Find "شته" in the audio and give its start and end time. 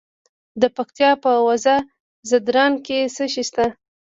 3.49-3.65